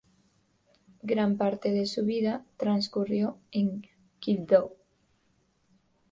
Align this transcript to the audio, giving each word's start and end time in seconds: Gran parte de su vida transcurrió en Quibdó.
Gran 1.03 1.37
parte 1.37 1.71
de 1.71 1.85
su 1.85 2.03
vida 2.05 2.43
transcurrió 2.57 3.37
en 3.51 3.85
Quibdó. 4.19 4.75